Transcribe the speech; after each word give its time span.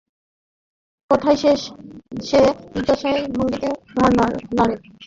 কথার 1.09 1.35
শেষে 1.41 1.69
সে 2.21 2.41
জিজ্ঞাসার 2.73 3.15
ভঙ্গিতে 3.35 3.69
ঘাড় 3.91 4.13
নাড়ে। 4.17 4.75